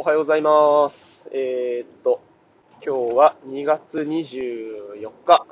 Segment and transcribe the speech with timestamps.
[0.00, 0.94] おはようございます。
[1.32, 2.20] えー、っと、
[2.86, 5.44] 今日は2月24日。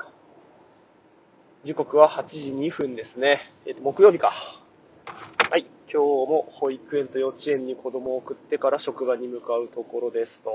[1.65, 3.41] 時刻は8時2分ですね。
[3.67, 4.33] えー、っと、木曜日か。
[5.51, 5.67] はい。
[5.93, 10.53] 今日も保育園と幼稚園に子供を送ってから職場に向かうところですと。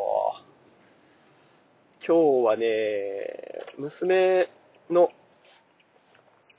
[2.08, 4.50] 今日はね、娘
[4.90, 5.10] の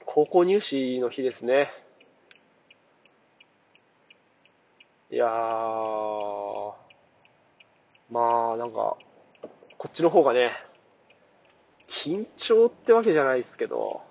[0.05, 1.71] 高校入試の日ですね。
[5.11, 6.32] いやー、
[8.12, 8.98] まあ、なんか、
[9.79, 10.52] こっちの方がね、
[12.04, 14.02] 緊張ってわけじゃないですけど、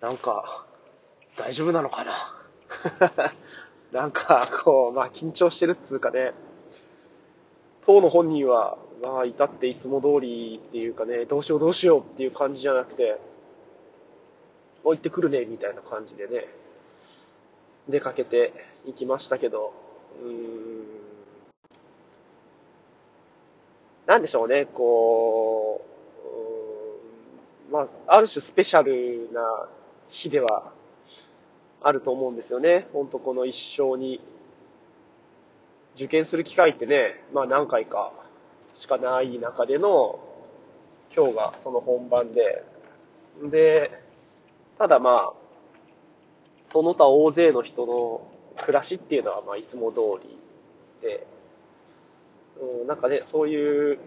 [0.00, 0.64] なんか、
[1.36, 3.34] 大丈夫なのかな？
[3.92, 6.32] なんか、こう、まあ緊張してるっつうかね、
[7.86, 13.18] 当の本人は、まあ、至っていつも通りっていうかね、どうしようどうしようっていう感じじゃなくて、
[14.84, 16.46] 置いてくるね、みたいな感じでね、
[17.88, 18.52] 出かけて
[18.86, 19.72] 行きましたけど、
[20.22, 20.73] うーん、
[24.06, 25.80] なんでしょうね、こ
[27.68, 29.68] う、うまあ、ある種スペシャルな
[30.10, 30.72] 日では
[31.82, 32.86] あると思うんですよね。
[32.92, 34.20] ほんとこの一生に。
[35.96, 38.12] 受験する機会ってね、まあ何回か
[38.80, 40.18] しかない中での、
[41.16, 42.64] 今日がその本番で、
[43.50, 43.90] で、
[44.76, 45.32] ただまあ、
[46.72, 48.28] その他大勢の人の
[48.62, 50.36] 暮らしっていうのはまあいつも通り
[51.00, 51.26] で、
[52.60, 53.98] うん、なんかね、そういう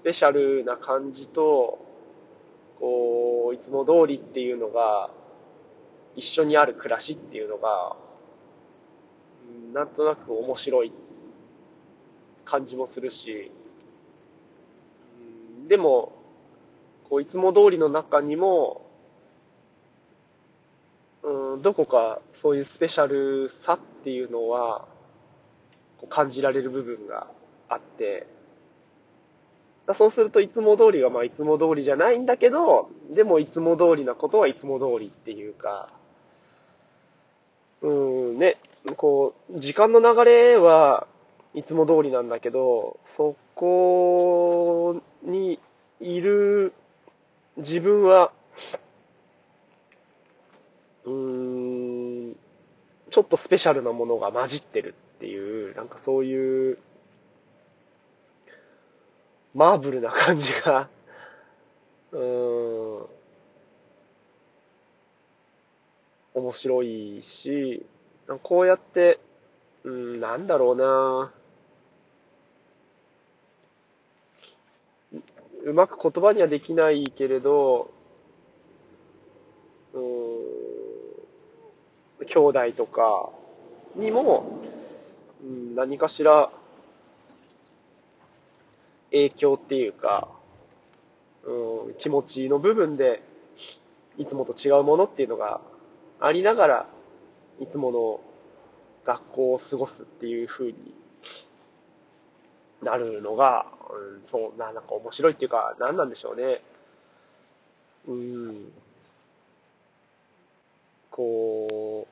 [0.00, 1.78] スペシャルな感じと、
[2.80, 5.10] こう、いつも通りっていうのが、
[6.16, 7.96] 一緒にある暮らしっていうのが、
[9.72, 10.92] なんとなく面白い
[12.44, 13.52] 感じもするし、
[15.62, 16.12] うんでも、
[17.08, 18.84] こう、いつも通りの中にも、
[21.22, 24.88] うん、どこかそういうスペシャルさっていうのは、
[26.08, 27.26] 感じられる部分が
[27.68, 28.26] あって、
[29.86, 35.88] だそうするといつも通りがまあいつも通りじゃないんだけど、でもいつも通りなことはいつも通りっていうか、
[37.82, 38.58] うん、ね、
[38.96, 41.06] こう、時間の流れは
[41.54, 45.58] いつも通りなんだけど、そこに
[46.00, 46.72] いる
[47.56, 48.32] 自分は、
[51.04, 52.36] うーん、
[53.10, 56.78] ちょっとスペシャルなものが混じってるっていう、なんかそういう、
[59.54, 60.88] マーブルな感じが、
[62.12, 63.06] うーん、
[66.34, 67.84] 面白いし、
[68.42, 69.20] こうやって、
[69.84, 71.32] うん、なんだろうな。
[75.64, 77.90] うまく言葉にはできないけれど、
[79.94, 80.02] うん、
[82.26, 83.30] 兄弟とか
[83.94, 84.61] にも、
[85.42, 86.50] 何かしら
[89.10, 90.28] 影響っていうか、
[91.44, 93.22] うん、気持ちの部分で、
[94.18, 95.60] いつもと違うものっていうのが
[96.20, 96.86] ありながら、
[97.60, 98.20] いつもの
[99.04, 100.94] 学校を過ごすっていう風に
[102.82, 106.62] なるのが、うん、そうな、なんか面白いっていうか、何なんでしょうね。
[108.06, 108.72] うん。
[111.10, 112.11] こう、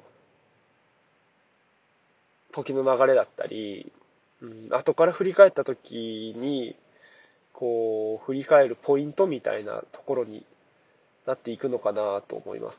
[2.52, 3.92] 時の流れだったり、
[4.42, 6.76] うん、後から振り返った時に、
[7.52, 10.46] こう、振り返るポイントみたいなところに
[11.26, 12.78] なっていくのかなと思います。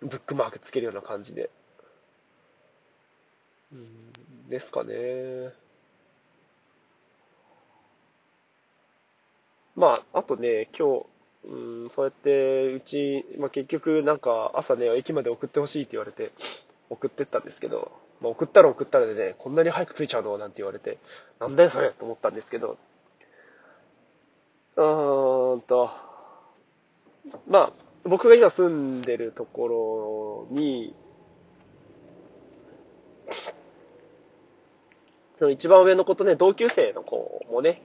[0.00, 1.50] ブックマークつけるような感じで。
[3.72, 5.52] うん、ですかね。
[9.74, 11.06] まあ、あとね、今日、
[11.48, 16.32] うん、そうやって、うち、まあ結局なんか朝ね、駅まで送ってほしいって言われて、
[16.90, 20.38] 送ってったんですけど、まあ送ったら送ったらでね、こんなに早く着いちゃうの？
[20.38, 20.98] なんて言われて、
[21.40, 21.90] なんだよそれ？
[21.90, 22.78] と思ったんですけど、
[24.76, 25.90] うーんと、
[27.48, 27.72] まあ、
[28.04, 30.94] 僕が今住んでるところに、
[35.38, 37.82] その一番上の子とね、同級生の子もね、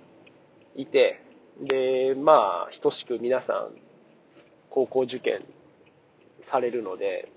[0.75, 1.21] いて、
[1.59, 3.75] で、まあ、等しく皆さん、
[4.69, 5.43] 高校受験
[6.49, 7.31] されるので、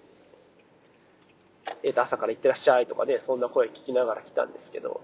[1.83, 5.01] えっ、と、朝から行ってらっしゃいとかね、そんな声聞きながら来たんですけど、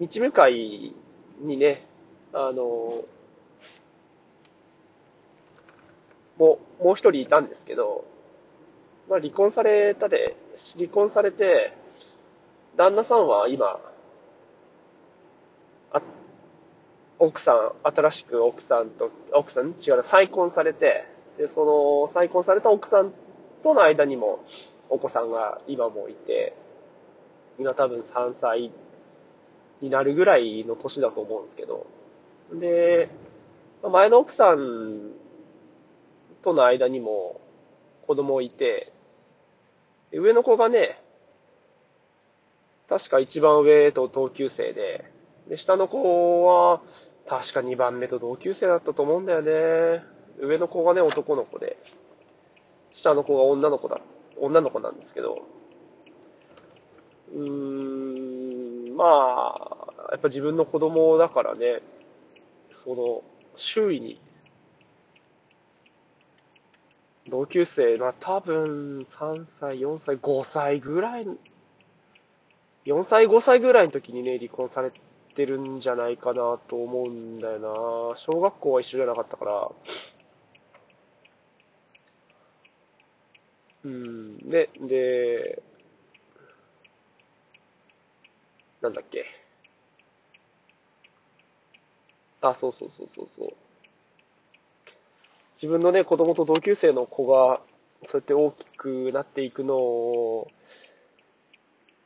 [0.00, 0.94] 道向かい
[1.40, 1.86] にね、
[2.32, 3.04] あの、
[6.38, 8.04] もう、もう一人いたんですけど、
[9.08, 10.36] まあ離婚されたで、
[10.76, 11.72] 離婚されて、
[12.76, 13.80] 旦那さんは今、
[15.92, 16.02] あ、
[17.18, 19.74] 奥さん、新しく奥さんと、奥さん？
[19.80, 21.04] 違うな、再婚されて、
[21.38, 23.12] で、その、再婚された奥さん
[23.62, 24.44] との間にも、
[24.90, 26.54] お子さんが今もいて、
[27.58, 28.72] 今多分3歳
[29.80, 31.86] になるぐらいの年だと思うんですけど。
[32.54, 33.10] で、
[33.82, 35.12] 前の奥さん
[36.42, 37.40] との間にも
[38.06, 38.92] 子供いて、
[40.12, 41.02] 上の子がね、
[42.88, 45.04] 確か一番上と同級生で、
[45.48, 46.80] で、下の子は、
[47.28, 50.02] 確か2番目と同級生だったと思うんだよね。
[50.40, 51.76] 上の子がね、男の子で、
[52.94, 54.00] 下の子が女の子だっ、
[54.40, 55.38] 女の子なんですけど、
[57.32, 61.82] うーん、まあ、やっぱ自分の子供だからね、
[62.84, 63.22] その、
[63.56, 64.20] 周囲に、
[67.28, 71.26] 同級生、まあ多分3歳、4歳、5歳ぐらい、
[72.86, 74.92] 4歳、5歳ぐらいの時にね、離婚され
[75.34, 77.68] てるんじゃないかなと思うんだよな。
[78.16, 79.70] 小学校は一緒じゃなかったから。
[83.88, 85.62] うん、で、で、
[88.82, 89.24] なんだっけ。
[92.42, 93.48] あ、そうそうそうそうそう。
[95.54, 97.62] 自分のね、子供と同級生の子が、
[98.08, 100.48] そうやって大きくなっていくのを、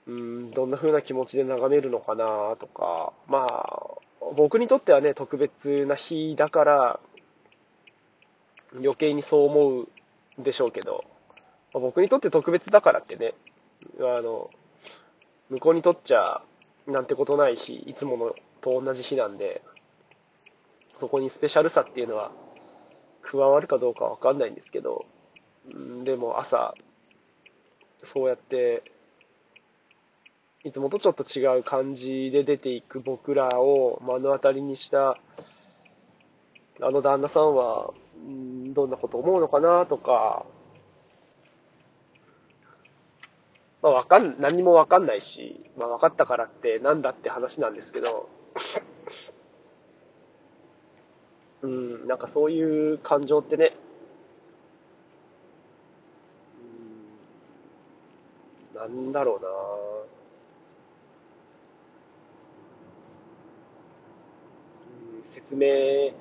[0.07, 3.91] うん、どんな風な気持ちで眺めるのかなとか、まあ、
[4.37, 7.01] 僕にとってはね、特別な日だから、
[8.75, 9.89] 余計にそう思う
[10.39, 11.05] でしょうけど、
[11.81, 13.35] 僕にとって特別だからってね、
[13.99, 14.51] あの、
[15.51, 16.43] 向こうにとっちゃ、
[16.87, 19.63] なんてことない日、いつものと同じ日なんで、
[21.01, 22.31] そこにスペシャルさっていうのは
[23.23, 25.07] 加わるかどうかわかんないんですけど、
[26.05, 26.75] でも朝、
[28.13, 28.83] そうやって
[30.65, 35.19] いつもとちょっと違う感じで出ていく僕らを目の当たりにした
[36.81, 37.93] あの旦那さんは、
[38.75, 40.47] どんなこと思うのかなとか、
[43.83, 48.29] まあわかん、何もわかんないし、まあ分かったからってなんだって話なんですけど、
[51.63, 53.77] うん、なんかそういう感情ってね、
[58.75, 59.49] うん、なんだろうな。
[65.35, 66.13] 説明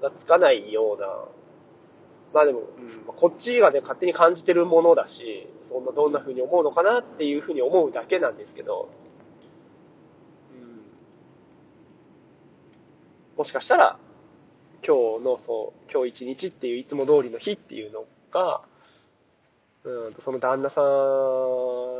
[0.00, 1.06] がつかないような、
[2.34, 8.90] まあでも、うん、こっちがね、勝手に感じてるものだし、そんなどんな風に思うのかなっていう風に思うだけなんですけど、
[13.36, 13.98] もしかしたら、
[14.86, 18.62] 今日の、そう、今日一日っていういつも通りの日っていうのが、
[19.84, 20.80] うんその旦那さ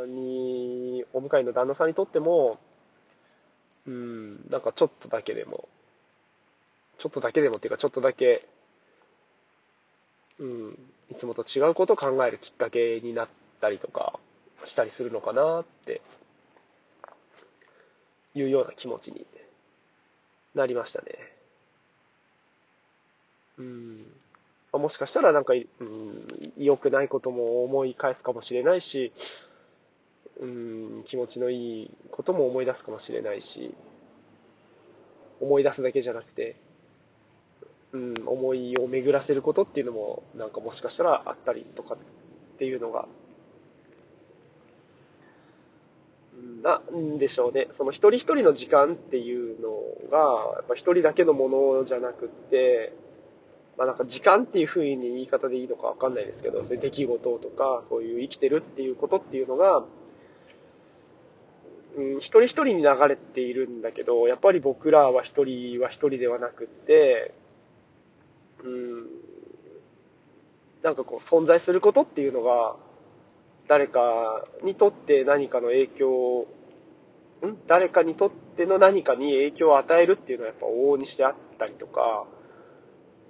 [0.07, 2.59] んに、お迎えの旦那さんにとっても、
[3.87, 5.69] うん、なんかちょっとだけでも、
[6.99, 8.47] ちょっとだけでもっていうか、ちょっとだけ、
[10.39, 10.79] うん、
[11.11, 13.29] いつもと違うことを考えるきっかけになっ
[13.63, 14.19] たりとか
[14.65, 16.03] したりするのかなって
[18.35, 19.25] いうような気持ちに
[20.55, 21.07] なりましたね。
[23.59, 24.07] うん。
[24.73, 29.13] もしかしたらなんか、うん、良くないことも思い返すかもしれないし、
[30.41, 33.75] うん、気持ちのいいことも思い出すかもしれないし、
[35.41, 36.57] 思い出すだけじゃなくて、
[37.93, 41.99] うん、思いを巡らせることっていうのも、なんかもしかしたらあったりとかっ
[42.59, 43.07] ていうのが、
[46.63, 47.69] なんでしょうね。
[47.77, 49.71] その一人一人の時間っていうの
[50.11, 50.19] が、
[50.57, 52.93] やっぱ一人だけのものじゃなくって、
[53.77, 59.85] まあなんか時間っていう風に言い方でいいのかわかんないですけど、そういう出来事とか、そういう生きてるっていうことっていうのが、
[61.97, 67.35] うん、一人一人に流れているんだけど、やっぱり僕らは一人は一人ではなくって、
[68.65, 69.07] うん、
[70.83, 72.77] なんかこう存在することっていうのが、
[73.73, 76.47] 誰かにとって何かの影響、
[77.43, 77.57] ん？
[77.67, 82.27] 誰かにとっての何かに影響を与えるっていうのはやっぱ往々にしてあったりとか、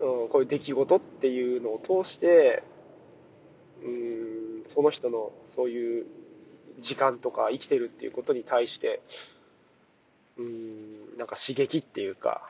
[0.00, 2.64] うん、こういう出来事っていうのを通して、
[3.84, 6.06] うん、その人のそういう
[6.80, 9.00] 時間とか生きてるっていうことに対して、
[10.38, 12.42] うん、なんか刺激っていうか、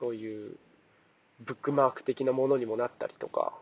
[0.00, 0.56] そういう
[1.40, 3.52] ブックマーク的なものにもなったりとか、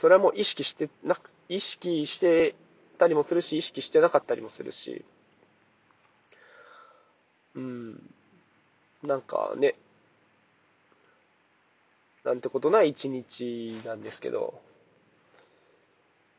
[0.00, 2.54] それはもう意識してなく、意識して
[3.00, 5.04] たりもするし、意識してなかったりもするし、
[7.56, 8.00] うん、
[9.02, 9.74] なんかね、
[12.24, 14.60] なんてことない一日なんですけど、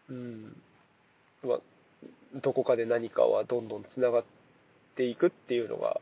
[0.10, 0.56] うん、
[1.44, 1.60] まあ、
[2.41, 4.24] どこかで何かはどんどん繋がっ
[4.96, 6.00] ていくっていうのが、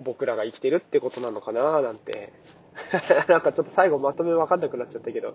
[0.00, 2.32] 僕らが生きてるってことなのかななんて。
[3.28, 5.34] なんかちょっと最後まとめわかんなくなっちゃったけど、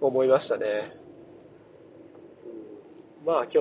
[0.00, 0.96] 思いましたね。
[3.26, 3.58] まあ今日、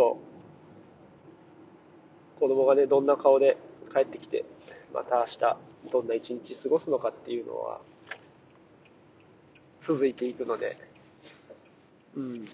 [2.39, 3.57] 子供がね、どんな顔で
[3.93, 4.45] 帰ってきて、
[4.93, 5.57] また明日、
[5.91, 7.81] どんな一日過ごすのかっていうのは、
[9.85, 10.77] 続いていくので、
[12.15, 12.45] うん、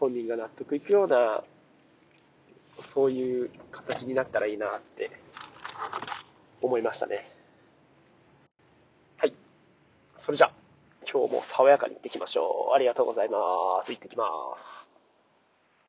[0.00, 1.44] 本人が納得いくような、
[2.92, 5.12] そういう形になったらいいなって
[6.60, 7.30] 思いましたね。
[9.16, 9.34] はい。
[10.24, 10.57] それじゃあ、
[11.10, 12.74] 今日も爽やかに行ってきましょう。
[12.74, 13.38] ありがとうございま
[13.86, 13.90] す。
[13.90, 14.26] 行ってきま
[14.58, 14.87] す。